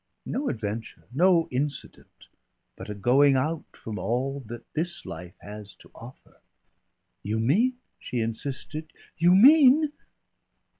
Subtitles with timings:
[0.25, 2.27] "No adventure, no incident,
[2.75, 6.41] but a going out from all that this life has to offer."
[7.21, 9.93] "You mean," she insisted, "you mean